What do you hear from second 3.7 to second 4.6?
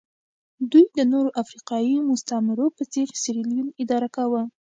اداره کاوه.